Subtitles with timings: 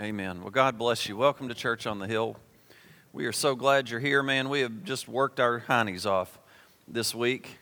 [0.00, 0.42] Amen.
[0.42, 1.16] Well, God bless you.
[1.16, 2.36] Welcome to Church on the Hill.
[3.12, 4.48] We are so glad you're here, man.
[4.48, 6.38] We have just worked our heinies off
[6.86, 7.58] this week.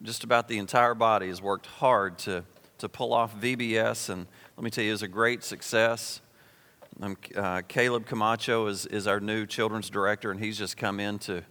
[0.00, 2.44] Just about the entire body has worked hard to,
[2.78, 6.20] to pull off VBS, and let me tell you, it was a great success.
[7.02, 11.42] Um, uh, Caleb Camacho is, is our new children's director, and he's just come into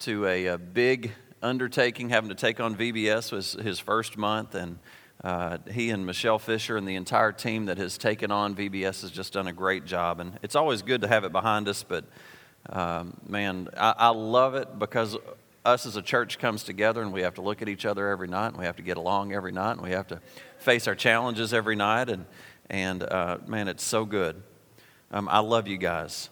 [0.00, 1.12] to a, a big
[1.42, 4.78] undertaking, having to take on VBS was his first month, and
[5.22, 9.10] uh, he and Michelle Fisher and the entire team that has taken on VBS has
[9.10, 10.20] just done a great job.
[10.20, 12.04] And it's always good to have it behind us, but
[12.68, 15.16] um, man, I, I love it because
[15.64, 18.28] us as a church comes together and we have to look at each other every
[18.28, 20.20] night and we have to get along every night and we have to
[20.58, 22.08] face our challenges every night.
[22.08, 22.24] And,
[22.70, 24.42] and uh, man, it's so good.
[25.10, 26.30] Um, I love you guys.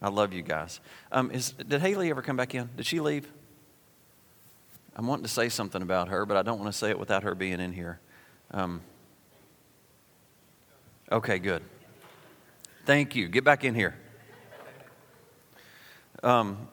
[0.00, 0.80] I love you guys.
[1.12, 2.70] Um, is, did Haley ever come back in?
[2.76, 3.30] Did she leave?
[4.98, 7.22] I'm wanting to say something about her, but I don't want to say it without
[7.22, 8.00] her being in here.
[8.50, 8.80] Um,
[11.12, 11.62] okay, good.
[12.84, 13.28] Thank you.
[13.28, 13.94] Get back in here.
[16.24, 16.68] Um,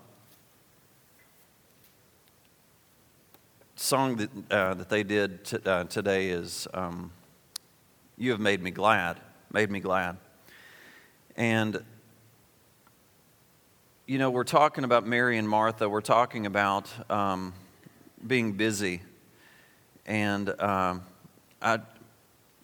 [3.75, 7.11] song that, uh, that they did t- uh, today is um,
[8.17, 9.19] You Have Made Me Glad,
[9.53, 10.17] Made Me Glad.
[11.35, 11.83] And,
[14.07, 17.53] you know, we're talking about Mary and Martha, we're talking about um,
[18.27, 19.01] being busy.
[20.05, 21.03] And um,
[21.61, 21.79] I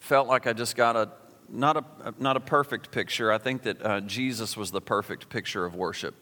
[0.00, 1.08] felt like I just got a
[1.48, 3.32] not a not a perfect picture.
[3.32, 6.14] I think that uh, Jesus was the perfect picture of worship.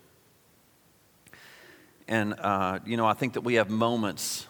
[2.08, 4.46] And uh, you know, I think that we have moments.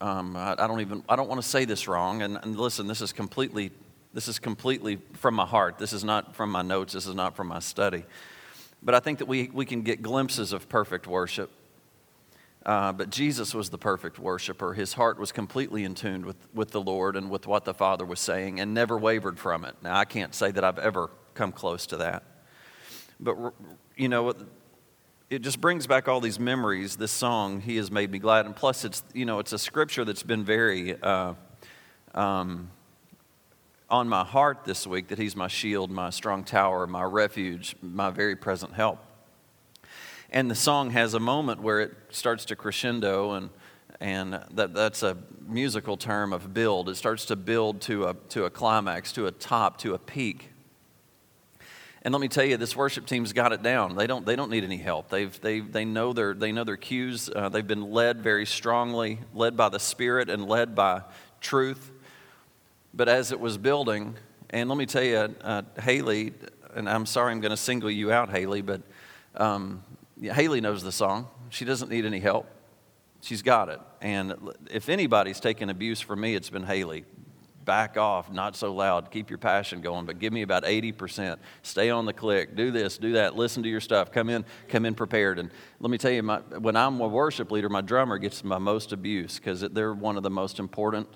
[0.00, 2.22] Um, I, I, don't even I don't want to say this wrong.
[2.22, 3.70] And, and listen, this is completely
[4.14, 5.78] this is completely from my heart.
[5.78, 6.92] This is not from my notes.
[6.92, 8.04] This is not from my study.
[8.82, 11.50] But I think that we, we can get glimpses of perfect worship.
[12.64, 14.72] Uh, but Jesus was the perfect worshiper.
[14.72, 18.04] His heart was completely in tune with, with the Lord and with what the Father
[18.04, 19.74] was saying and never wavered from it.
[19.82, 22.22] Now, I can't say that I've ever come close to that.
[23.18, 23.36] But,
[23.96, 24.32] you know,
[25.28, 26.96] it just brings back all these memories.
[26.96, 28.46] This song, He Has Made Me Glad.
[28.46, 31.34] And plus, it's, you know, it's a scripture that's been very uh,
[32.14, 32.70] um,
[33.90, 38.10] on my heart this week that He's my shield, my strong tower, my refuge, my
[38.10, 38.98] very present help.
[40.34, 43.50] And the song has a moment where it starts to crescendo, and,
[44.00, 46.88] and that, that's a musical term of build.
[46.88, 50.48] It starts to build to a, to a climax, to a top, to a peak.
[52.00, 53.94] And let me tell you, this worship team's got it down.
[53.94, 55.10] They don't, they don't need any help.
[55.10, 57.28] They've, they, they, know their, they know their cues.
[57.28, 61.02] Uh, they've been led very strongly, led by the Spirit and led by
[61.42, 61.90] truth.
[62.94, 64.16] But as it was building,
[64.48, 66.32] and let me tell you, uh, Haley,
[66.74, 68.80] and I'm sorry I'm going to single you out, Haley, but
[69.36, 69.82] um,
[70.30, 71.28] Haley knows the song.
[71.50, 72.46] She doesn't need any help.
[73.20, 73.80] She's got it.
[74.00, 74.34] And
[74.70, 77.04] if anybody's taken abuse from me, it's been Haley.
[77.64, 79.12] Back off, not so loud.
[79.12, 81.38] Keep your passion going, but give me about 80%.
[81.62, 82.56] Stay on the click.
[82.56, 83.36] Do this, do that.
[83.36, 84.10] Listen to your stuff.
[84.10, 85.38] Come in, come in prepared.
[85.38, 88.58] And let me tell you, my, when I'm a worship leader, my drummer gets my
[88.58, 91.08] most abuse because they're one of the most important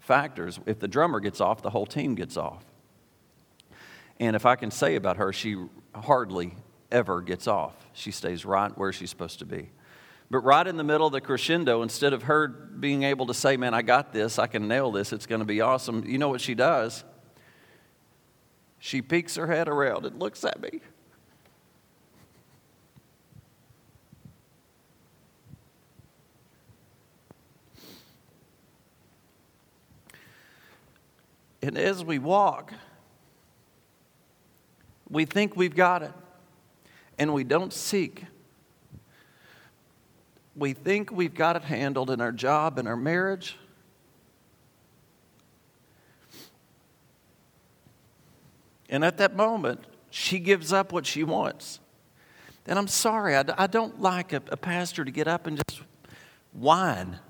[0.00, 0.58] factors.
[0.66, 2.64] If the drummer gets off, the whole team gets off.
[4.18, 5.56] And if I can say about her, she
[5.94, 6.56] hardly
[6.92, 7.74] ever gets off.
[7.92, 9.70] She stays right where she's supposed to be.
[10.30, 13.56] But right in the middle of the crescendo, instead of her being able to say,
[13.56, 16.28] Man, I got this, I can nail this, it's going to be awesome, you know
[16.28, 17.04] what she does?
[18.78, 20.80] She peeks her head around and looks at me.
[31.62, 32.72] And as we walk,
[35.08, 36.12] we think we've got it
[37.22, 38.24] and we don't seek.
[40.56, 43.56] We think we've got it handled in our job, in our marriage.
[48.88, 51.78] And at that moment, she gives up what she wants.
[52.66, 55.80] And I'm sorry, I, don't like a pastor to get up and just
[56.52, 57.20] whine.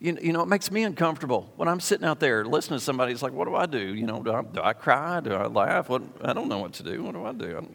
[0.00, 3.12] You, you know, it makes me uncomfortable when I'm sitting out there listening to somebody.
[3.12, 3.94] It's like, what do I do?
[3.94, 5.20] You know, do I, do I cry?
[5.20, 5.88] Do I laugh?
[5.88, 7.02] What, I don't know what to do.
[7.02, 7.66] What do I do?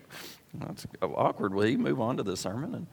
[0.54, 1.54] That's awkward.
[1.54, 2.76] We move on to the sermon.
[2.76, 2.88] And,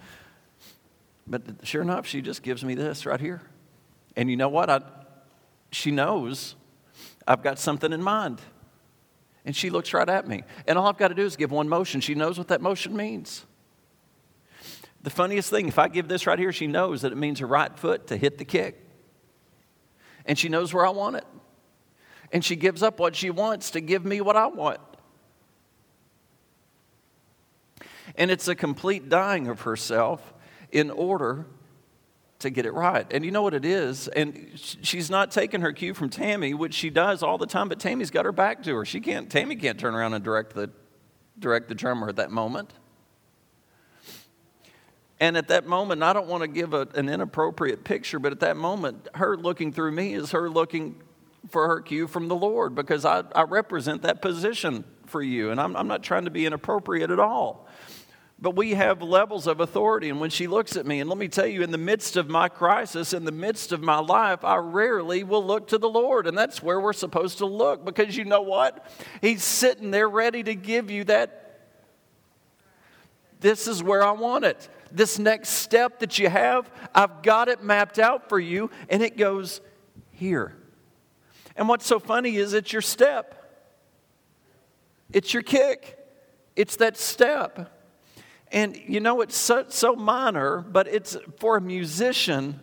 [1.29, 3.41] but sure enough, she just gives me this right here.
[4.17, 4.69] And you know what?
[4.69, 4.81] I,
[5.71, 6.57] she knows
[7.25, 8.41] I've got something in mind.
[9.45, 10.43] And she looks right at me.
[10.67, 12.01] And all I've got to do is give one motion.
[12.01, 13.47] She knows what that motion means.
[15.03, 17.47] The funniest thing, if I give this right here, she knows that it means her
[17.47, 18.90] right foot to hit the kick
[20.27, 21.27] and she knows where I want it.
[22.33, 24.81] And she gives up what she wants to give me what I want.
[28.17, 30.35] And it's a complete dying of herself
[30.71, 31.47] in order
[32.41, 33.07] to get it right.
[33.11, 34.09] And you know what it is?
[34.09, 37.79] And she's not taking her cue from Tammy, which she does all the time, but
[37.79, 38.85] Tammy's got her back to her.
[38.85, 40.71] She can't, Tammy can't turn around and direct the,
[41.39, 42.73] direct the drummer at that moment.
[45.21, 48.41] And at that moment, I don't want to give a, an inappropriate picture, but at
[48.41, 50.97] that moment, her looking through me is her looking
[51.51, 55.51] for her cue from the Lord because I, I represent that position for you.
[55.51, 57.67] And I'm, I'm not trying to be inappropriate at all.
[58.43, 60.09] But we have levels of authority.
[60.09, 62.31] And when she looks at me, and let me tell you, in the midst of
[62.31, 66.27] my crisis, in the midst of my life, I rarely will look to the Lord.
[66.27, 68.91] And that's where we're supposed to look because you know what?
[69.21, 71.37] He's sitting there ready to give you that.
[73.41, 74.69] This is where I want it.
[74.93, 79.17] This next step that you have, I've got it mapped out for you, and it
[79.17, 79.61] goes
[80.11, 80.55] here.
[81.57, 83.37] And what's so funny is it's your step,
[85.13, 85.99] it's your kick,
[86.57, 87.77] it's that step.
[88.53, 92.61] And you know, it's so, so minor, but it's for a musician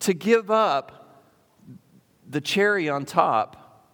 [0.00, 1.22] to give up
[2.28, 3.88] the cherry on top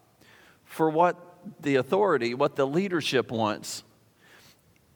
[0.64, 1.16] for what
[1.60, 3.84] the authority, what the leadership wants,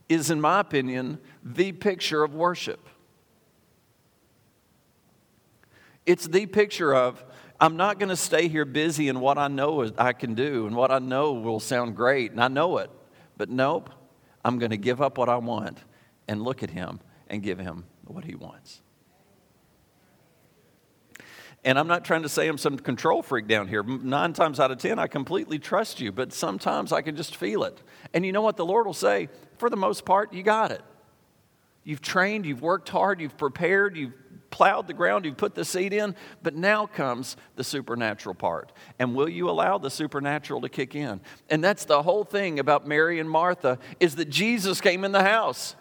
[0.07, 2.87] is, in my opinion, the picture of worship.
[6.05, 7.23] It's the picture of,
[7.59, 10.75] I'm not going to stay here busy in what I know I can do and
[10.75, 12.91] what I know will sound great, and I know it.
[13.37, 13.89] But nope,
[14.43, 15.79] I'm going to give up what I want
[16.27, 18.81] and look at him and give him what he wants.
[21.65, 23.81] And I'm not trying to say I'm some control freak down here.
[23.81, 27.63] Nine times out of ten, I completely trust you, but sometimes I can just feel
[27.63, 27.81] it.
[28.13, 29.29] And you know what the Lord will say?
[29.57, 30.83] For the most part, you got it.
[31.83, 34.13] You've trained, you've worked hard, you've prepared, you've
[34.51, 38.71] plowed the ground, you've put the seed in, but now comes the supernatural part.
[38.99, 41.19] And will you allow the supernatural to kick in?
[41.49, 45.23] And that's the whole thing about Mary and Martha is that Jesus came in the
[45.23, 45.75] house.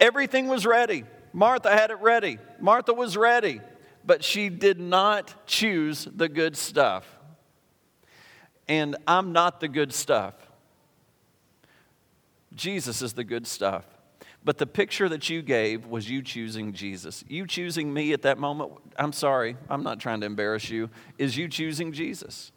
[0.00, 1.04] Everything was ready.
[1.32, 2.38] Martha had it ready.
[2.58, 3.60] Martha was ready
[4.04, 7.06] but she did not choose the good stuff.
[8.68, 10.34] And I'm not the good stuff.
[12.54, 13.84] Jesus is the good stuff.
[14.44, 17.24] But the picture that you gave was you choosing Jesus.
[17.28, 21.36] You choosing me at that moment, I'm sorry, I'm not trying to embarrass you, is
[21.36, 22.52] you choosing Jesus.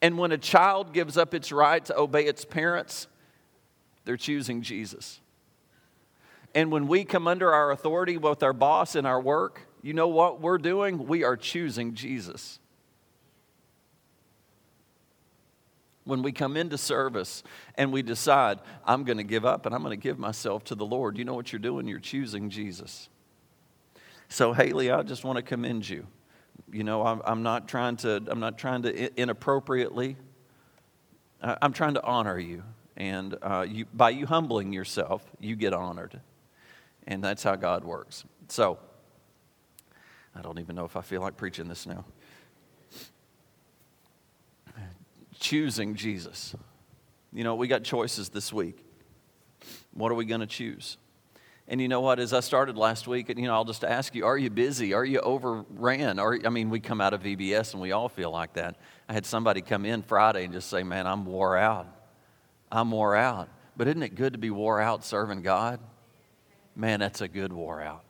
[0.00, 3.08] And when a child gives up its right to obey its parents,
[4.04, 5.20] they're choosing Jesus.
[6.54, 10.08] And when we come under our authority with our boss in our work, you know
[10.08, 11.06] what we're doing?
[11.06, 12.58] We are choosing Jesus.
[16.04, 17.42] When we come into service
[17.74, 20.74] and we decide, I'm going to give up and I'm going to give myself to
[20.74, 21.88] the Lord, you know what you're doing?
[21.88, 23.08] You're choosing Jesus.
[24.28, 26.06] So, Haley, I just want to commend you.
[26.70, 30.18] You know, I'm, I'm not trying to, I'm not trying to inappropriately,
[31.40, 32.62] I'm trying to honor you.
[32.98, 36.20] And uh, you, by you humbling yourself, you get honored.
[37.06, 38.26] And that's how God works.
[38.48, 38.78] So,
[40.38, 42.04] I don't even know if I feel like preaching this now.
[45.40, 46.54] Choosing Jesus.
[47.32, 48.84] You know, we got choices this week.
[49.92, 50.96] What are we going to choose?
[51.66, 52.18] And you know what?
[52.20, 54.94] As I started last week, and you know, I'll just ask you: Are you busy?
[54.94, 56.18] Are you overran?
[56.18, 58.76] Are, I mean, we come out of VBS and we all feel like that.
[59.08, 61.88] I had somebody come in Friday and just say, "Man, I'm wore out.
[62.72, 65.80] I'm wore out." But isn't it good to be wore out serving God?
[66.74, 68.04] Man, that's a good wore out.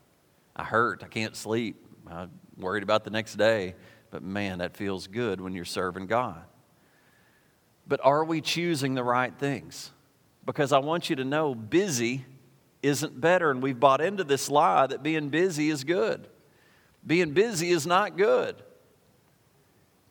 [0.55, 1.03] I hurt.
[1.03, 1.88] I can't sleep.
[2.11, 3.75] I'm worried about the next day,
[4.11, 6.43] but man, that feels good when you're serving God.
[7.87, 9.93] But are we choosing the right things?
[10.45, 12.25] Because I want you to know busy
[12.83, 16.29] isn't better, and we've bought into this lie that being busy is good.
[17.07, 18.57] Being busy is not good.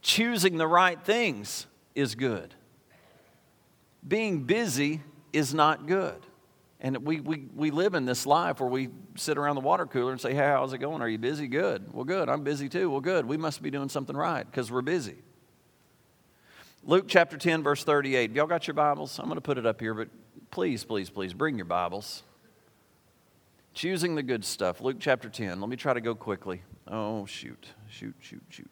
[0.02, 2.54] Choosing the right things is good.
[4.08, 5.02] Being busy
[5.34, 6.26] is not good.
[6.80, 10.12] And we, we, we live in this life where we sit around the water cooler
[10.12, 11.02] and say, Hey, how's it going?
[11.02, 11.48] Are you busy?
[11.48, 11.92] Good.
[11.92, 12.30] Well, good.
[12.30, 12.90] I'm busy too.
[12.90, 13.26] Well, good.
[13.26, 15.16] We must be doing something right because we're busy.
[16.84, 18.32] Luke chapter 10, verse 38.
[18.32, 19.20] Y'all got your Bibles?
[19.20, 20.08] I'm going to put it up here, but
[20.52, 22.24] please, please, please bring your Bibles.
[23.74, 24.80] Choosing the good stuff.
[24.80, 25.60] Luke chapter 10.
[25.60, 26.62] Let me try to go quickly.
[26.88, 28.70] Oh, shoot, shoot, shoot, shoot.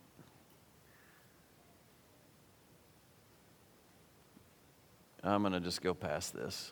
[5.24, 6.72] I'm going to just go past this.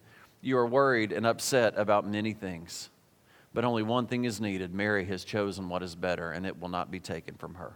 [0.41, 2.89] You are worried and upset about many things
[3.53, 6.69] But only one thing is needed Mary has chosen what is better, and it will
[6.69, 7.73] not be taken from her.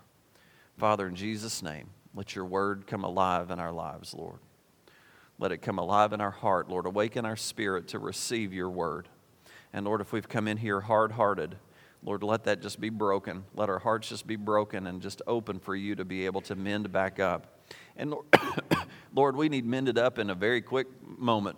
[0.78, 4.40] Father, in Jesus' name, let your word come alive in our lives, Lord.
[5.38, 6.86] Let it come alive in our heart, Lord.
[6.86, 9.10] Awaken our spirit to receive your word.
[9.74, 11.58] And Lord, if we've come in here hard hearted,
[12.02, 13.44] Lord, let that just be broken.
[13.54, 16.56] Let our hearts just be broken and just open for you to be able to
[16.56, 17.60] mend back up.
[17.98, 18.14] And
[19.14, 21.58] Lord, we need mended up in a very quick moment.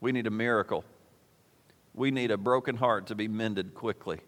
[0.00, 0.84] We need a miracle.
[1.94, 4.20] We need a broken heart to be mended quickly.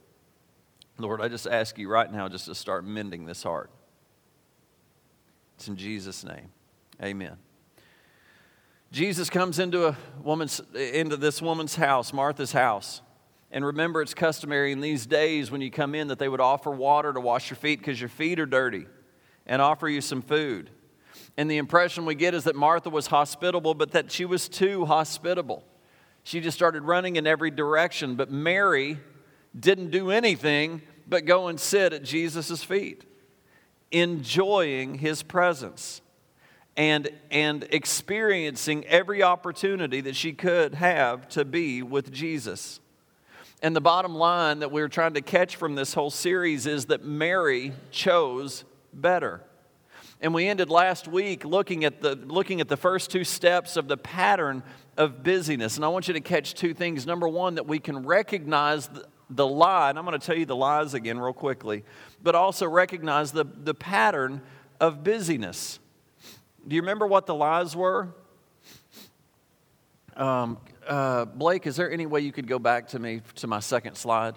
[0.99, 3.71] Lord, I just ask you right now just to start mending this heart.
[5.57, 6.51] It's in Jesus' name.
[7.03, 7.37] Amen.
[8.93, 13.03] Jesus comes into a woman's into this woman's house, Martha's house.
[13.53, 16.71] And remember, it's customary in these days when you come in that they would offer
[16.71, 18.87] water to wash your feet because your feet are dirty
[19.47, 20.71] and offer you some food.
[21.37, 24.85] And the impression we get is that Martha was hospitable, but that she was too
[24.85, 25.65] hospitable.
[26.23, 28.15] She just started running in every direction.
[28.15, 28.99] But Mary
[29.59, 33.05] didn't do anything but go and sit at Jesus' feet,
[33.91, 36.01] enjoying his presence
[36.77, 42.81] and, and experiencing every opportunity that she could have to be with Jesus.
[43.63, 47.05] And the bottom line that we're trying to catch from this whole series is that
[47.05, 49.43] Mary chose better.
[50.21, 53.89] And we ended last week looking at the, looking at the first two steps of
[53.89, 54.63] the pattern
[54.97, 55.77] of busyness.
[55.77, 57.07] And I want you to catch two things.
[57.07, 60.45] Number one, that we can recognize the, the lie, and I'm going to tell you
[60.45, 61.85] the lies again real quickly,
[62.23, 64.43] but also recognize the, the pattern
[64.79, 65.79] of busyness.
[66.69, 68.09] Do you remember what the lies were?
[70.17, 73.61] Um, uh, Blake, is there any way you could go back to me to my
[73.61, 74.35] second slide?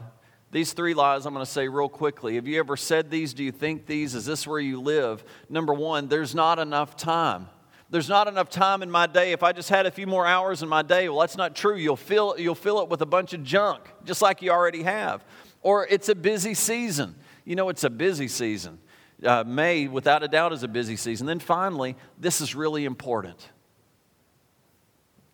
[0.53, 2.35] These three lies I'm going to say real quickly.
[2.35, 3.33] Have you ever said these?
[3.33, 4.13] Do you think these?
[4.13, 5.23] Is this where you live?
[5.49, 7.49] Number one, there's not enough time.
[7.89, 9.31] There's not enough time in my day.
[9.31, 11.75] If I just had a few more hours in my day, well, that's not true.
[11.75, 15.25] You'll fill, you'll fill it with a bunch of junk, just like you already have.
[15.63, 17.15] Or it's a busy season.
[17.45, 18.77] You know, it's a busy season.
[19.25, 21.25] Uh, May, without a doubt, is a busy season.
[21.25, 23.49] Then finally, this is really important.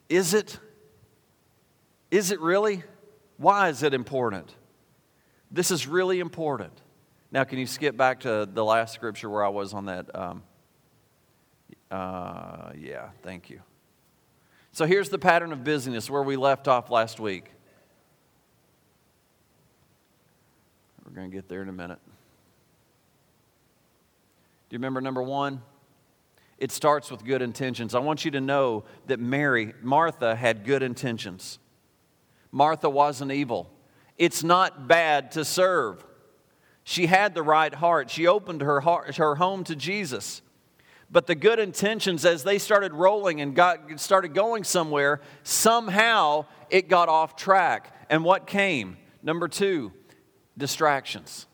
[0.07, 0.57] Is it?
[2.09, 2.83] Is it really?
[3.35, 4.55] Why is it important?
[5.51, 6.73] This is really important.
[7.31, 10.15] Now, can you skip back to the last scripture where I was on that?
[10.15, 10.43] Um,
[11.91, 13.61] uh, yeah, thank you.
[14.71, 17.51] So here's the pattern of busyness where we left off last week.
[21.05, 21.99] We're going to get there in a minute.
[24.69, 25.63] Do you remember number one?
[26.59, 27.95] It starts with good intentions.
[27.95, 31.57] I want you to know that Mary, Martha, had good intentions.
[32.51, 33.71] Martha wasn't evil.
[34.19, 36.05] It's not bad to serve.
[36.83, 38.11] She had the right heart.
[38.11, 40.41] She opened her, heart, her home to Jesus.
[41.09, 46.89] But the good intentions, as they started rolling and got, started going somewhere, somehow it
[46.89, 47.95] got off track.
[48.09, 48.97] And what came?
[49.23, 49.91] Number two,
[50.57, 51.47] distractions.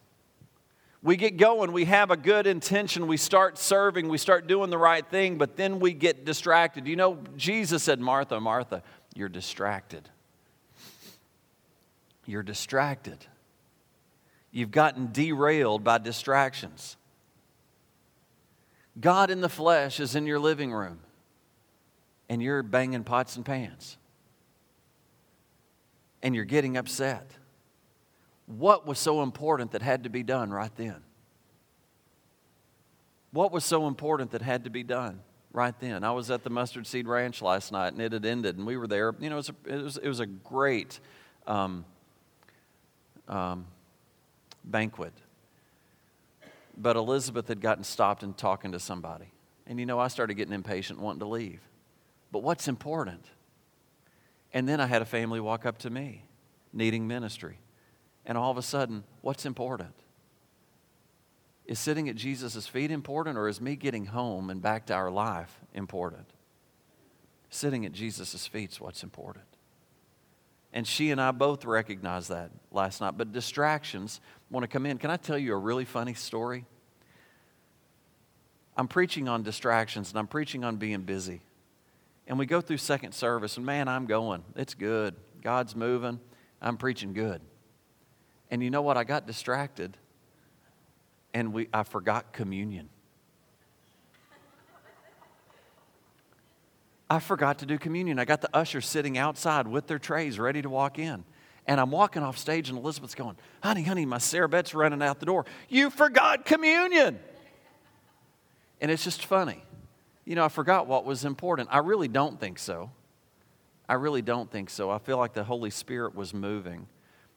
[1.04, 4.78] We get going, we have a good intention, we start serving, we start doing the
[4.80, 6.88] right thing, but then we get distracted.
[6.88, 8.82] You know, Jesus said, Martha, Martha,
[9.14, 10.10] you're distracted.
[12.26, 13.26] You're distracted.
[14.52, 16.98] You've gotten derailed by distractions.
[19.00, 21.00] God in the flesh is in your living room,
[22.30, 23.98] and you're banging pots and pans,
[26.24, 27.32] and you're getting upset.
[28.46, 31.04] What was so important that had to be done right then?
[33.32, 35.20] What was so important that had to be done
[35.52, 36.06] right then?
[36.06, 38.78] I was at the Mustard Seed Ranch last night, and it had ended, and we
[38.78, 39.14] were there.
[39.20, 41.02] You know, it was a, it was, it was a great
[41.46, 41.84] um,
[43.28, 43.68] um,
[44.64, 45.14] banquet.
[46.78, 49.32] But Elizabeth had gotten stopped and talking to somebody.
[49.68, 51.62] And you know, I started getting impatient, wanting to leave.
[52.32, 53.26] But what's important?
[54.54, 56.26] And then I had a family walk up to me,
[56.74, 57.60] needing ministry.
[58.26, 59.94] And all of a sudden, what's important?
[61.66, 65.10] Is sitting at Jesus' feet important, or is me getting home and back to our
[65.10, 66.28] life important?
[67.50, 69.46] Sitting at Jesus' feet is what's important.
[70.76, 73.18] And she and I both recognized that last night.
[73.18, 74.20] But distractions
[74.52, 74.98] want to come in.
[74.98, 76.66] Can I tell you a really funny story?
[78.78, 81.42] I'm preaching on distractions and I'm preaching on being busy.
[82.28, 84.44] And we go through second service, and man, I'm going.
[84.56, 85.16] It's good.
[85.42, 86.20] God's moving.
[86.62, 87.42] I'm preaching good.
[88.52, 88.98] And you know what?
[88.98, 89.98] I got distracted
[91.34, 92.90] and we, I forgot communion.
[97.10, 98.18] I forgot to do communion.
[98.18, 101.24] I got the ushers sitting outside with their trays ready to walk in.
[101.68, 105.20] And I'm walking off stage, and Elizabeth's going, Honey, honey, my Sarah Bet's running out
[105.20, 105.46] the door.
[105.70, 107.20] You forgot communion.
[108.82, 109.64] And it's just funny.
[110.26, 111.70] You know, I forgot what was important.
[111.72, 112.92] I really don't think so.
[113.88, 114.90] I really don't think so.
[114.90, 116.88] I feel like the Holy Spirit was moving.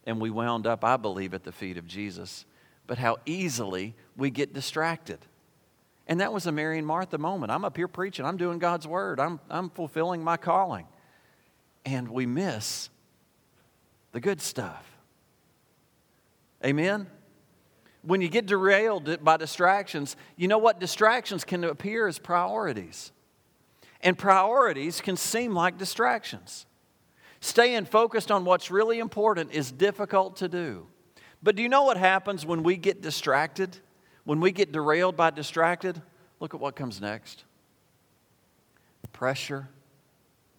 [0.06, 2.46] and we wound up, I believe, at the feet of Jesus,
[2.86, 5.18] but how easily we get distracted.
[6.08, 7.52] And that was a Mary and Martha moment.
[7.52, 10.86] I'm up here preaching, I'm doing God's word, I'm, I'm fulfilling my calling.
[11.84, 12.88] And we miss
[14.12, 14.84] the good stuff.
[16.64, 17.06] Amen?
[18.02, 20.80] When you get derailed by distractions, you know what?
[20.80, 23.12] Distractions can appear as priorities.
[24.00, 26.66] And priorities can seem like distractions.
[27.40, 30.86] Staying focused on what's really important is difficult to do.
[31.42, 33.78] But do you know what happens when we get distracted?
[34.28, 36.02] When we get derailed by distracted?
[36.38, 37.44] Look at what comes next
[39.10, 39.70] pressure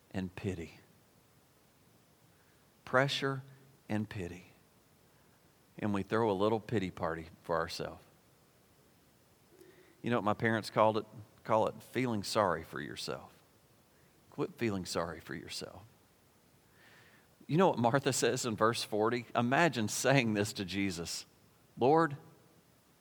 [0.10, 0.80] and pity.
[2.84, 3.44] Pressure
[3.88, 4.52] and pity.
[5.78, 8.04] And we throw a little pity party for ourselves.
[10.02, 11.06] You know what my parents called it?
[11.44, 13.30] Call it feeling sorry for yourself.
[14.32, 15.84] Quit feeling sorry for yourself.
[17.46, 19.28] You know what Martha says in verse 40?
[19.36, 21.28] Imagine saying this to Jesus
[21.78, 22.18] Lord,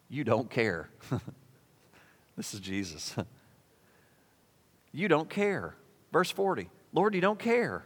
[0.08, 0.88] you don't care.
[2.36, 3.14] this is Jesus.
[4.92, 5.74] you don't care.
[6.12, 7.84] Verse 40 Lord, you don't care.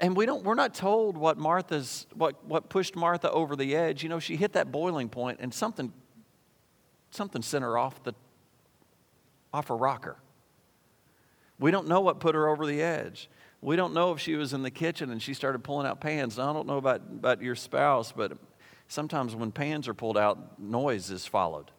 [0.00, 4.04] And we don't, we're not told what Martha's, what, what pushed Martha over the edge.
[4.04, 5.92] You know, she hit that boiling point and something,
[7.10, 8.14] something sent her off, the,
[9.52, 10.16] off a rocker.
[11.58, 13.28] We don't know what put her over the edge.
[13.60, 16.38] We don't know if she was in the kitchen and she started pulling out pans.
[16.38, 18.38] Now, I don't know about, about your spouse, but
[18.88, 21.70] sometimes when pans are pulled out, noise is followed.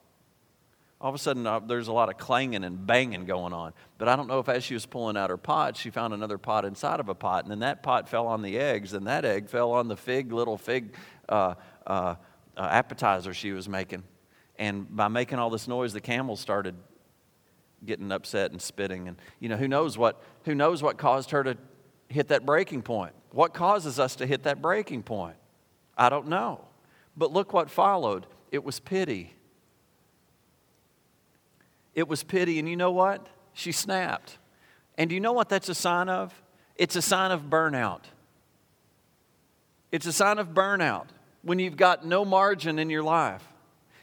[1.01, 3.73] All of a sudden, uh, there's a lot of clanging and banging going on.
[3.97, 6.37] But I don't know if as she was pulling out her pot, she found another
[6.37, 9.23] pot inside of a pot, and then that pot fell on the eggs, and that
[9.23, 10.95] egg fell on the fig, little fig
[11.29, 11.55] uh,
[11.87, 12.15] uh,
[12.57, 14.03] uh appetizer she was making.
[14.57, 16.75] And by making all this noise, the camels started
[17.85, 19.07] getting upset and spitting.
[19.07, 21.57] And, you know, who knows what, who knows what caused her to
[22.09, 23.13] hit that breaking point?
[23.31, 25.37] What causes us to hit that breaking point?
[25.97, 26.65] I don't know.
[27.17, 29.33] But look what followed it was pity.
[31.93, 32.59] It was pity.
[32.59, 33.27] And you know what?
[33.53, 34.37] She snapped.
[34.97, 36.33] And do you know what that's a sign of?
[36.75, 38.01] It's a sign of burnout.
[39.91, 41.07] It's a sign of burnout
[41.41, 43.43] when you've got no margin in your life.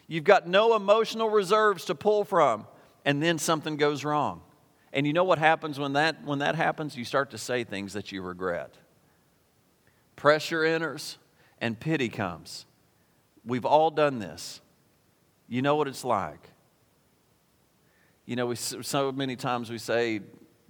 [0.09, 2.67] You've got no emotional reserves to pull from,
[3.05, 4.43] and then something goes wrong.
[4.93, 6.97] And you know what happens when that, when that happens?
[6.97, 8.75] You start to say things that you regret.
[10.15, 11.19] Pressure enters
[11.61, 12.66] and pity comes.
[13.47, 14.61] We've all done this.
[15.49, 16.51] You know what it's like.
[18.27, 20.21] You know, we, so many times we say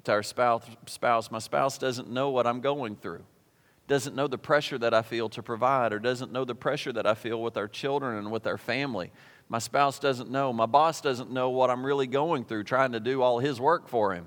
[0.04, 3.24] to our spouse, spouse, my spouse doesn't know what I'm going through,
[3.88, 7.06] doesn't know the pressure that I feel to provide, or doesn't know the pressure that
[7.06, 9.10] I feel with our children and with our family.
[9.48, 10.52] My spouse doesn't know.
[10.52, 13.88] My boss doesn't know what I'm really going through trying to do all his work
[13.88, 14.26] for him.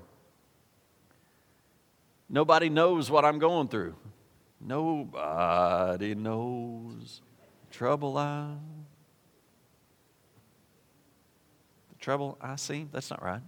[2.28, 3.94] Nobody knows what I'm going through.
[4.60, 7.22] Nobody knows
[7.70, 8.54] trouble I
[11.90, 12.86] the trouble I see.
[12.90, 13.42] That's not right.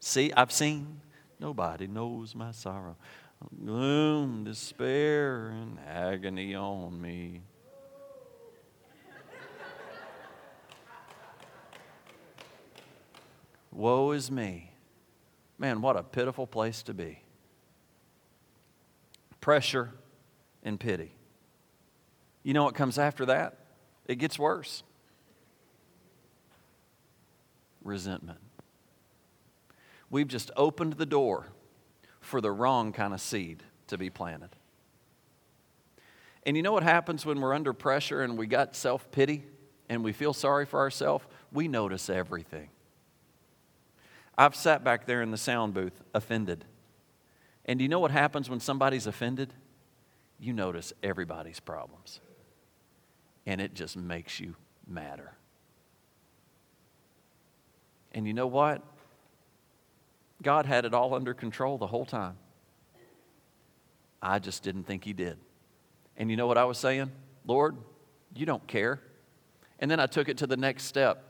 [0.00, 1.00] See, I've seen.
[1.38, 2.96] Nobody knows my sorrow.
[3.64, 7.42] Gloom, despair, and agony on me.
[13.72, 14.70] Woe is me.
[15.58, 17.22] Man, what a pitiful place to be.
[19.40, 19.90] Pressure
[20.62, 21.14] and pity.
[22.42, 23.58] You know what comes after that?
[24.06, 24.82] It gets worse
[27.84, 28.38] resentment.
[30.10, 31.48] We've just opened the door
[32.20, 34.50] for the wrong kind of seed to be planted.
[36.44, 39.44] And you know what happens when we're under pressure and we got self pity
[39.88, 41.24] and we feel sorry for ourselves?
[41.52, 42.68] We notice everything.
[44.36, 46.64] I've sat back there in the sound booth offended.
[47.64, 49.52] And do you know what happens when somebody's offended?
[50.40, 52.20] You notice everybody's problems.
[53.46, 54.54] And it just makes you
[54.86, 55.32] madder.
[58.12, 58.82] And you know what?
[60.42, 62.36] God had it all under control the whole time.
[64.20, 65.38] I just didn't think He did.
[66.16, 67.10] And you know what I was saying?
[67.46, 67.76] Lord,
[68.34, 69.00] you don't care.
[69.78, 71.24] And then I took it to the next step.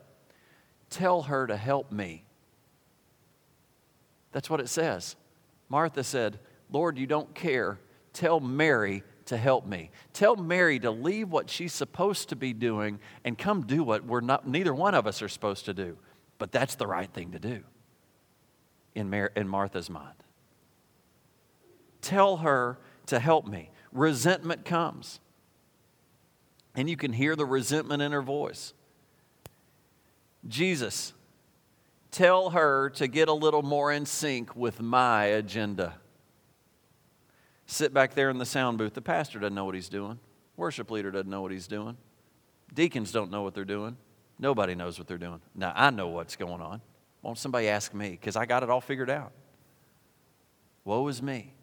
[0.90, 2.24] Tell her to help me.
[4.32, 5.16] That's what it says.
[5.68, 6.38] Martha said,
[6.70, 7.78] Lord, you don't care.
[8.12, 9.90] Tell Mary to help me.
[10.12, 14.20] Tell Mary to leave what she's supposed to be doing and come do what we're
[14.20, 15.98] not, neither one of us are supposed to do.
[16.38, 17.62] But that's the right thing to do
[18.94, 20.14] in, Mar- in Martha's mind.
[22.00, 23.70] Tell her to help me.
[23.92, 25.20] Resentment comes.
[26.74, 28.72] And you can hear the resentment in her voice.
[30.48, 31.12] Jesus
[32.12, 35.94] Tell her to get a little more in sync with my agenda.
[37.66, 38.94] Sit back there in the sound booth.
[38.94, 40.18] The pastor doesn't know what he's doing.
[40.56, 41.96] Worship leader doesn't know what he's doing.
[42.74, 43.96] Deacons don't know what they're doing.
[44.38, 45.40] Nobody knows what they're doing.
[45.54, 46.80] Now, I know what's going on.
[47.22, 48.10] Won't somebody ask me?
[48.10, 49.32] Because I got it all figured out.
[50.84, 51.54] Woe is me.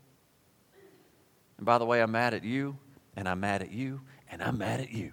[1.57, 2.77] And by the way, I'm mad at you,
[3.15, 5.11] and I'm mad at you, and I'm mad at you.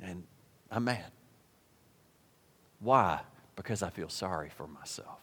[0.00, 0.24] And
[0.70, 1.12] I'm mad.
[2.78, 3.20] Why?
[3.54, 5.18] Because I feel sorry for myself.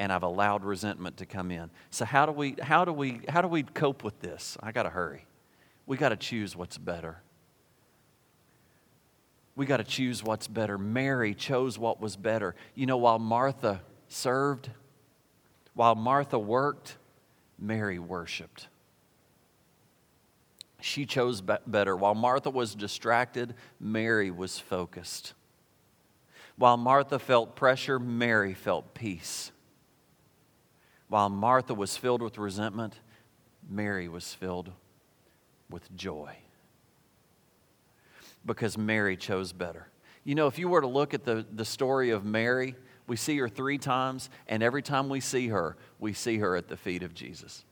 [0.00, 1.70] And I've allowed resentment to come in.
[1.90, 4.56] So how do we how do we how do we cope with this?
[4.60, 5.26] I got to hurry.
[5.86, 7.20] We got to choose what's better.
[9.54, 10.78] We got to choose what's better.
[10.78, 12.54] Mary chose what was better.
[12.74, 14.70] You know, while Martha served,
[15.74, 16.96] while Martha worked,
[17.58, 18.68] Mary worshiped.
[20.80, 21.94] She chose better.
[21.94, 25.34] While Martha was distracted, Mary was focused.
[26.56, 29.52] While Martha felt pressure, Mary felt peace.
[31.10, 32.94] While Martha was filled with resentment,
[33.68, 34.70] Mary was filled
[35.68, 36.36] with joy.
[38.46, 39.88] Because Mary chose better.
[40.22, 42.76] You know, if you were to look at the, the story of Mary,
[43.08, 46.68] we see her three times, and every time we see her, we see her at
[46.68, 47.64] the feet of Jesus.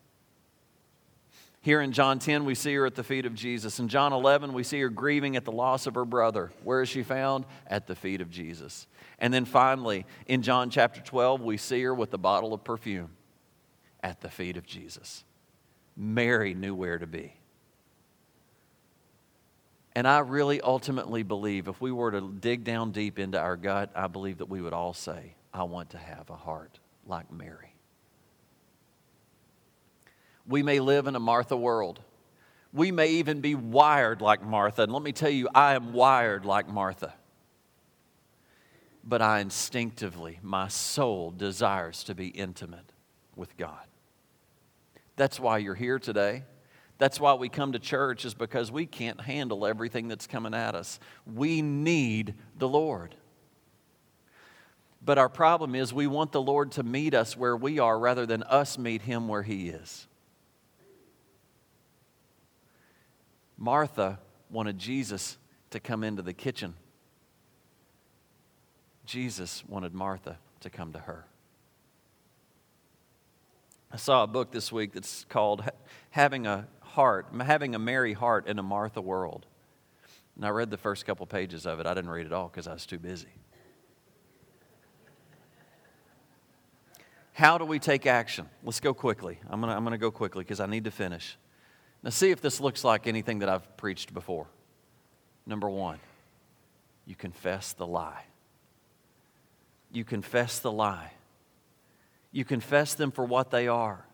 [1.60, 3.78] Here in John 10, we see her at the feet of Jesus.
[3.78, 6.50] In John 11, we see her grieving at the loss of her brother.
[6.64, 7.44] Where is she found?
[7.68, 8.88] At the feet of Jesus.
[9.20, 13.10] And then finally, in John chapter 12, we see her with the bottle of perfume
[14.02, 15.24] at the feet of Jesus.
[15.96, 17.34] Mary knew where to be.
[19.94, 23.90] And I really ultimately believe if we were to dig down deep into our gut,
[23.96, 27.74] I believe that we would all say, I want to have a heart like Mary.
[30.46, 32.00] We may live in a Martha world.
[32.72, 34.82] We may even be wired like Martha.
[34.82, 37.14] And let me tell you, I am wired like Martha.
[39.02, 42.92] But I instinctively, my soul desires to be intimate
[43.34, 43.87] with God.
[45.18, 46.44] That's why you're here today.
[46.96, 50.74] That's why we come to church, is because we can't handle everything that's coming at
[50.74, 51.00] us.
[51.26, 53.16] We need the Lord.
[55.04, 58.26] But our problem is we want the Lord to meet us where we are rather
[58.26, 60.06] than us meet Him where He is.
[63.56, 65.36] Martha wanted Jesus
[65.70, 66.74] to come into the kitchen.
[69.04, 71.26] Jesus wanted Martha to come to her.
[73.90, 75.64] I saw a book this week that's called
[76.10, 79.46] Having a Heart, Having a Mary Heart in a Martha World.
[80.36, 81.86] And I read the first couple pages of it.
[81.86, 83.28] I didn't read it all because I was too busy.
[87.32, 88.48] How do we take action?
[88.64, 89.38] Let's go quickly.
[89.48, 91.38] I'm going to I'm going to go quickly because I need to finish.
[92.02, 94.46] Now, see if this looks like anything that I've preached before.
[95.46, 95.98] Number one,
[97.06, 98.24] you confess the lie.
[99.90, 101.12] You confess the lie.
[102.30, 104.06] You confess them for what they are.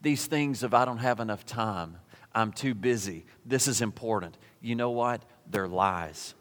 [0.00, 1.98] These things of I don't have enough time,
[2.34, 4.36] I'm too busy, this is important.
[4.60, 5.22] You know what?
[5.48, 6.34] They're lies.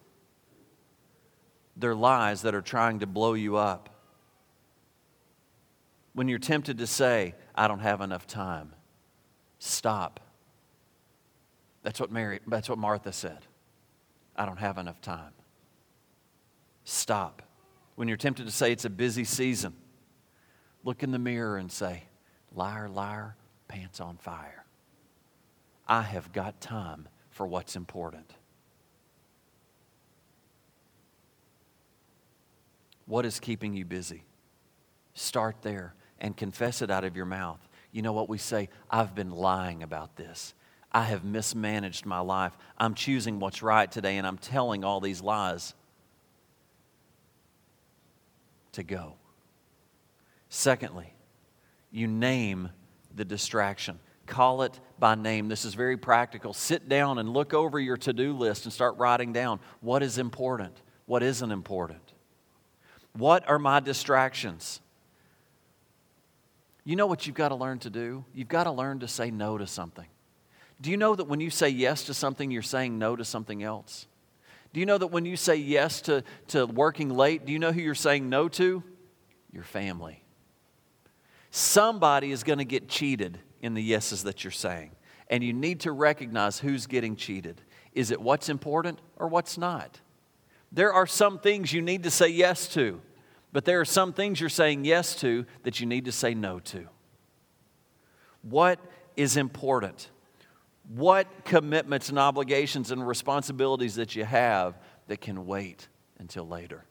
[1.77, 3.89] They're lies that are trying to blow you up.
[6.13, 8.73] When you're tempted to say, I don't have enough time,
[9.59, 10.19] Stop.
[11.81, 13.39] That's what Mary, that's what Martha said.
[14.35, 15.31] I don't have enough time.
[16.83, 17.41] Stop.
[17.95, 19.73] When you're tempted to say it's a busy season,
[20.85, 22.03] look in the mirror and say,
[22.53, 23.35] Liar, liar,
[23.67, 24.63] pants on fire.
[25.85, 28.33] I have got time for what's important.
[33.05, 34.23] What is keeping you busy?
[35.13, 37.59] Start there and confess it out of your mouth
[37.95, 38.67] you know what we say?
[38.91, 40.53] I've been lying about this.
[40.91, 42.51] I have mismanaged my life.
[42.77, 45.73] I'm choosing what's right today, and I'm telling all these lies
[48.73, 49.13] to go.
[50.55, 51.13] Secondly,
[51.91, 52.69] you name
[53.13, 53.99] the distraction.
[54.25, 55.49] Call it by name.
[55.49, 56.53] This is very practical.
[56.53, 60.17] Sit down and look over your to do list and start writing down what is
[60.17, 62.13] important, what isn't important.
[63.11, 64.79] What are my distractions?
[66.85, 68.23] You know what you've got to learn to do?
[68.33, 70.07] You've got to learn to say no to something.
[70.79, 73.61] Do you know that when you say yes to something, you're saying no to something
[73.61, 74.07] else?
[74.71, 77.73] Do you know that when you say yes to, to working late, do you know
[77.73, 78.81] who you're saying no to?
[79.51, 80.21] Your family.
[81.57, 84.91] Somebody is going to get cheated in the yeses that you're saying.
[85.29, 87.61] And you need to recognize who's getting cheated.
[87.93, 90.01] Is it what's important or what's not?
[90.73, 92.99] There are some things you need to say yes to.
[93.53, 96.59] But there are some things you're saying yes to that you need to say no
[96.59, 96.89] to.
[98.41, 98.77] What
[99.15, 100.09] is important?
[100.93, 105.87] What commitments and obligations and responsibilities that you have that can wait
[106.19, 106.83] until later?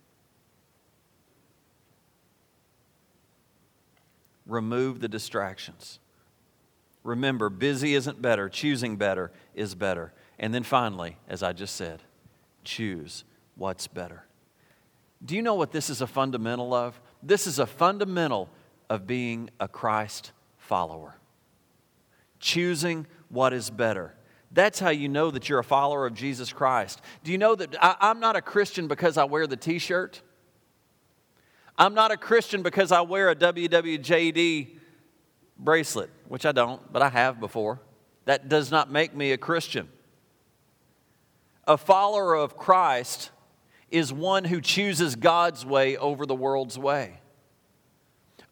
[4.47, 5.99] Remove the distractions.
[7.03, 10.13] Remember, busy isn't better, choosing better is better.
[10.39, 12.03] And then finally, as I just said,
[12.65, 13.25] choose
[13.57, 14.25] what's better.
[15.25, 17.01] Do you know what this is a fundamental of?
[17.23, 18.49] This is a fundamental
[18.91, 21.15] of being a Christ follower.
[22.41, 24.15] Choosing what is better.
[24.51, 27.01] That's how you know that you're a follower of Jesus Christ.
[27.23, 30.23] Do you know that I, am not a Christian because I wear the t shirt?
[31.77, 34.79] I'm not a Christian because I wear a WWJD
[35.59, 37.81] bracelet, which I don't, but I have before.
[38.27, 39.89] That does not make me a Christian.
[41.67, 43.31] A follower of Christ
[43.91, 47.21] is one who chooses God's way over the world's way.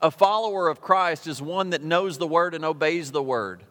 [0.01, 3.63] A follower of Christ is one that knows the word and obeys the word.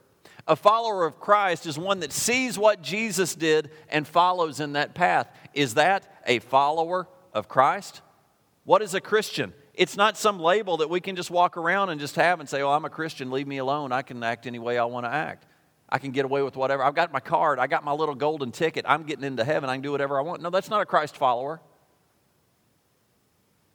[0.47, 4.93] A follower of Christ is one that sees what Jesus did and follows in that
[4.93, 5.27] path.
[5.53, 8.01] Is that a follower of Christ?
[8.63, 9.54] What is a Christian?
[9.74, 12.62] It's not some label that we can just walk around and just have and say,
[12.62, 13.91] Oh, I'm a Christian, leave me alone.
[13.91, 15.45] I can act any way I want to act.
[15.89, 16.84] I can get away with whatever.
[16.84, 18.86] I've got my card, I got my little golden ticket.
[18.88, 19.69] I'm getting into heaven.
[19.69, 20.41] I can do whatever I want.
[20.41, 21.62] No, that's not a Christ follower.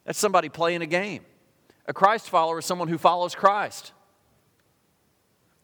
[0.04, 1.24] That's somebody playing a game.
[1.86, 3.92] A Christ follower is someone who follows Christ.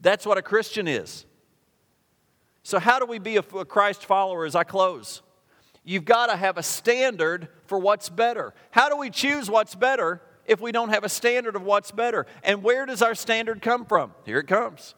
[0.00, 1.24] That's what a Christian is.
[2.64, 5.22] So, how do we be a Christ follower as I close?
[5.84, 8.54] You've got to have a standard for what's better.
[8.70, 12.26] How do we choose what's better if we don't have a standard of what's better?
[12.44, 14.12] And where does our standard come from?
[14.24, 14.94] Here it comes.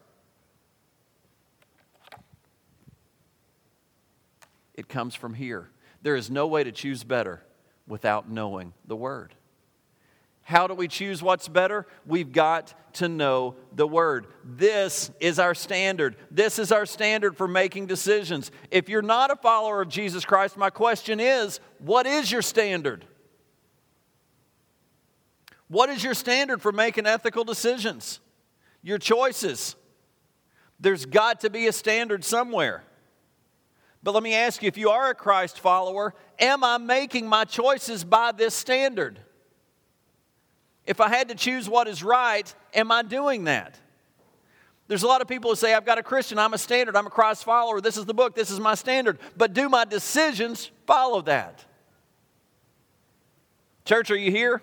[4.75, 5.69] It comes from here.
[6.01, 7.41] There is no way to choose better
[7.87, 9.33] without knowing the Word.
[10.45, 11.87] How do we choose what's better?
[12.05, 14.27] We've got to know the Word.
[14.43, 16.17] This is our standard.
[16.29, 18.51] This is our standard for making decisions.
[18.69, 23.05] If you're not a follower of Jesus Christ, my question is what is your standard?
[25.67, 28.19] What is your standard for making ethical decisions?
[28.83, 29.75] Your choices.
[30.79, 32.83] There's got to be a standard somewhere.
[34.03, 37.45] But let me ask you if you are a Christ follower, am I making my
[37.45, 39.21] choices by this standard?
[40.85, 43.79] If I had to choose what is right, am I doing that?
[44.87, 47.07] There's a lot of people who say, I've got a Christian, I'm a standard, I'm
[47.07, 49.17] a Christ follower, this is the book, this is my standard.
[49.35, 51.65] But do my decisions follow that?
[53.83, 54.61] Church, are you here?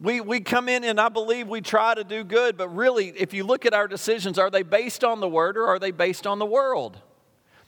[0.00, 3.32] We, we come in and I believe we try to do good, but really, if
[3.32, 6.26] you look at our decisions, are they based on the Word or are they based
[6.26, 7.00] on the world?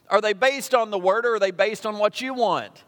[0.08, 2.84] Are they based on the Word or are they based on what you want?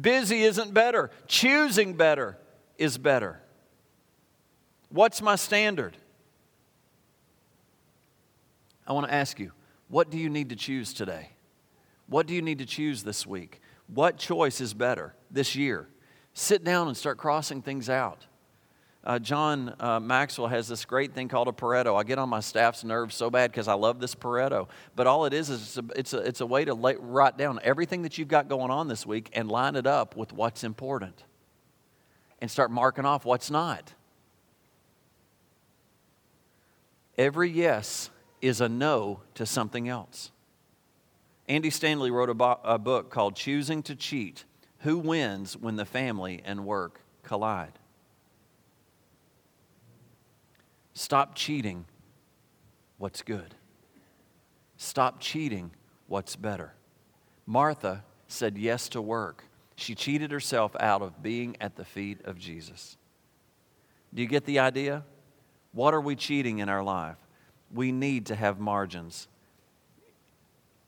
[0.00, 1.10] Busy isn't better.
[1.26, 2.38] Choosing better
[2.78, 3.40] is better.
[4.88, 5.96] What's my standard?
[8.86, 9.52] I want to ask you,
[9.88, 11.30] what do you need to choose today?
[12.06, 13.60] What do you need to choose this week?
[13.86, 15.88] What choice is better this year?
[16.34, 18.26] Sit down and start crossing things out.
[19.02, 21.98] Uh, John uh, Maxwell has this great thing called a Pareto.
[21.98, 24.68] I get on my staff's nerves so bad because I love this Pareto.
[24.94, 27.38] But all it is is it's a, it's a, it's a way to lay, write
[27.38, 30.64] down everything that you've got going on this week and line it up with what's
[30.64, 31.24] important
[32.42, 33.94] and start marking off what's not.
[37.16, 38.10] Every yes
[38.42, 40.30] is a no to something else.
[41.48, 44.44] Andy Stanley wrote a, bo- a book called Choosing to Cheat
[44.80, 47.79] Who Wins When the Family and Work Collide?
[51.00, 51.86] Stop cheating
[52.98, 53.54] what's good.
[54.76, 55.70] Stop cheating
[56.08, 56.74] what's better.
[57.46, 59.44] Martha said yes to work.
[59.76, 62.98] She cheated herself out of being at the feet of Jesus.
[64.12, 65.02] Do you get the idea?
[65.72, 67.16] What are we cheating in our life?
[67.72, 69.26] We need to have margins.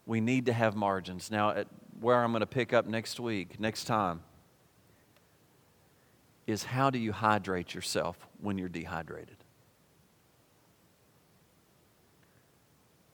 [0.05, 1.31] We need to have margins.
[1.31, 1.65] Now,
[2.01, 4.21] where I'm going to pick up next week, next time,
[6.47, 9.42] is how do you hydrate yourself when you're dehydrated?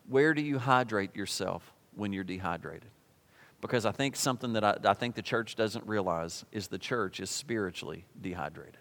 [0.08, 2.90] Where do you hydrate yourself when you're dehydrated?
[3.60, 7.20] Because I think something that I, I think the church doesn't realize is the church
[7.20, 8.78] is spiritually dehydrated.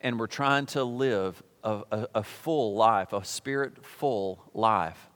[0.00, 5.08] And we're trying to live a, a, a full life, a spirit full life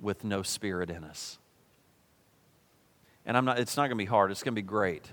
[0.00, 1.38] with no spirit in us.
[3.24, 5.04] And I'm not, it's not going to be hard, it's going to be great.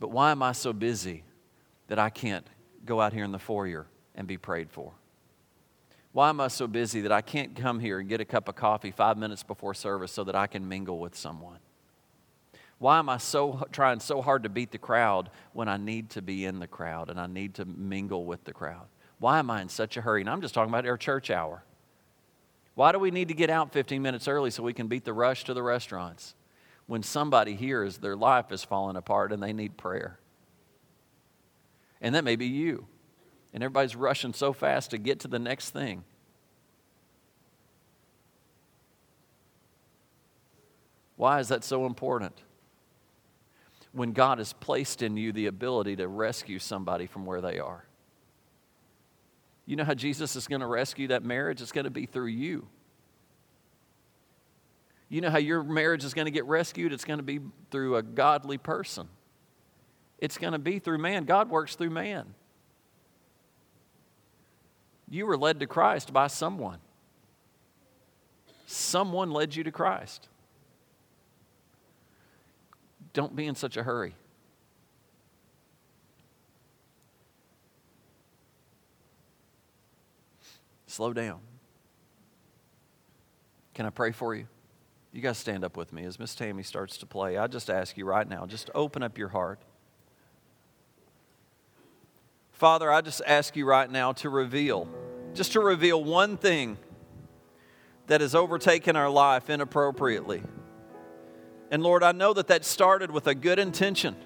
[0.00, 1.24] But why am I so busy
[1.88, 2.46] that I can't
[2.84, 4.92] go out here in the foyer and be prayed for?
[6.12, 8.56] Why am I so busy that I can't come here and get a cup of
[8.56, 11.58] coffee five minutes before service so that I can mingle with someone?
[12.78, 16.22] Why am I so trying so hard to beat the crowd when I need to
[16.22, 18.86] be in the crowd and I need to mingle with the crowd?
[19.18, 20.20] Why am I in such a hurry?
[20.20, 21.64] And I'm just talking about our church hour.
[22.74, 25.12] Why do we need to get out 15 minutes early so we can beat the
[25.12, 26.36] rush to the restaurants
[26.86, 30.20] when somebody here is their life is falling apart and they need prayer?
[32.00, 32.86] And that may be you.
[33.52, 36.04] And everybody's rushing so fast to get to the next thing.
[41.16, 42.34] Why is that so important?
[43.92, 47.84] When God has placed in you the ability to rescue somebody from where they are.
[49.66, 51.60] You know how Jesus is going to rescue that marriage?
[51.60, 52.68] It's going to be through you.
[55.08, 56.92] You know how your marriage is going to get rescued?
[56.92, 59.08] It's going to be through a godly person.
[60.18, 61.24] It's going to be through man.
[61.24, 62.34] God works through man.
[65.10, 66.78] You were led to Christ by someone.
[68.66, 70.28] Someone led you to Christ.
[73.14, 74.14] Don't be in such a hurry.
[80.86, 81.40] Slow down.
[83.74, 84.48] Can I pray for you?
[85.12, 87.38] You guys stand up with me as Miss Tammy starts to play.
[87.38, 89.60] I just ask you right now, just open up your heart.
[92.58, 94.88] Father, I just ask you right now to reveal,
[95.32, 96.76] just to reveal one thing
[98.08, 100.42] that has overtaken our life inappropriately.
[101.70, 104.16] And Lord, I know that that started with a good intention,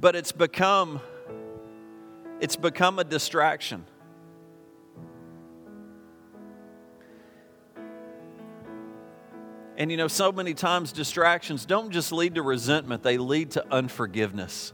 [0.00, 1.00] but it's become
[2.40, 3.84] it's become a distraction.
[9.76, 13.66] And you know, so many times distractions don't just lead to resentment, they lead to
[13.70, 14.72] unforgiveness.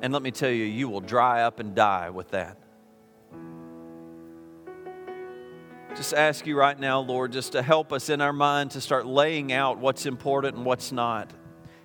[0.00, 2.56] And let me tell you, you will dry up and die with that.
[5.96, 9.06] Just ask you right now, Lord, just to help us in our mind to start
[9.06, 11.32] laying out what's important and what's not.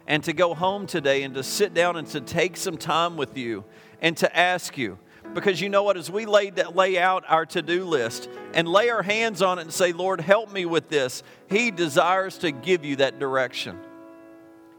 [0.05, 3.37] And to go home today and to sit down and to take some time with
[3.37, 3.63] you
[4.01, 4.99] and to ask you,
[5.33, 5.97] because you know what?
[5.97, 9.63] As we lay, lay out our to do list and lay our hands on it
[9.63, 13.79] and say, Lord, help me with this, He desires to give you that direction.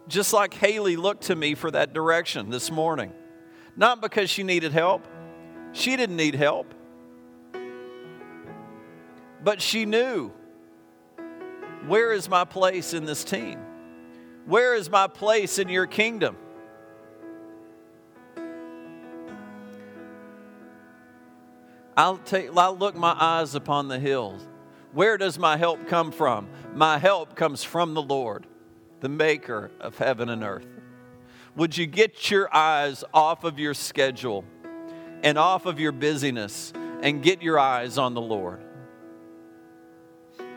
[0.06, 3.12] Just like Haley looked to me for that direction this morning.
[3.76, 5.06] Not because she needed help,
[5.72, 6.72] she didn't need help.
[9.42, 10.32] But she knew
[11.86, 13.58] where is my place in this team?
[14.46, 16.36] Where is my place in your kingdom?
[21.96, 24.46] I'll, take, I'll look my eyes upon the hills.
[24.92, 26.48] Where does my help come from?
[26.74, 28.46] My help comes from the Lord,
[29.00, 30.73] the maker of heaven and earth.
[31.56, 34.44] Would you get your eyes off of your schedule
[35.22, 38.60] and off of your busyness and get your eyes on the Lord?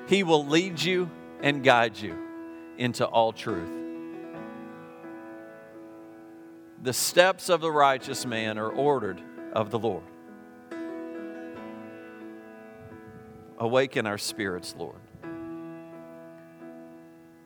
[0.08, 2.18] He will lead you and guide you
[2.78, 3.70] into all truth.
[6.82, 9.22] The steps of the righteous man are ordered
[9.54, 10.04] of the Lord.
[13.60, 15.02] Awaken our spirits, Lord.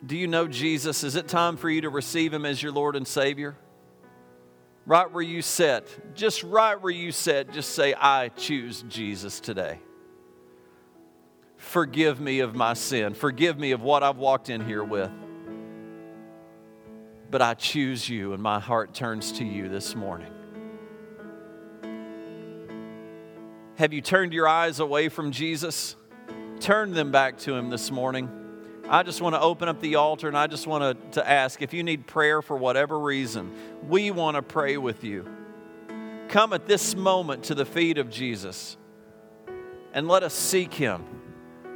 [0.05, 1.03] Do you know Jesus?
[1.03, 3.55] Is it time for you to receive Him as your Lord and Savior?
[4.85, 9.79] Right where you sit, just right where you sit, just say, I choose Jesus today.
[11.57, 13.13] Forgive me of my sin.
[13.13, 15.11] Forgive me of what I've walked in here with.
[17.29, 20.31] But I choose you, and my heart turns to you this morning.
[23.75, 25.95] Have you turned your eyes away from Jesus?
[26.61, 28.40] turn them back to Him this morning.
[28.89, 31.73] I just want to open up the altar and I just want to, ask if
[31.73, 33.51] you need prayer for whatever reason,
[33.87, 35.25] we want to pray with you.
[36.27, 38.77] Come at this moment to the feet of Jesus
[39.93, 41.03] and let us seek Him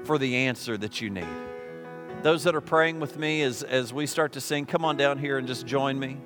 [0.04, 1.28] for the answer that you need.
[2.22, 5.18] Those that are praying with me as, as we start to sing, come on down
[5.18, 6.18] here and just join me.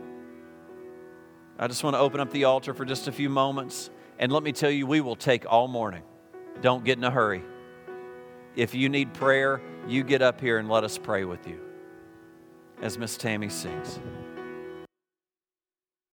[1.57, 3.89] I just want to open up the altar for just a few moments.
[4.17, 6.03] And let me tell you, we will take all morning.
[6.61, 7.43] Don't get in a hurry.
[8.59, 11.61] If you need prayer, you get up here and let us pray with you
[12.81, 14.01] as Miss Tammy sings.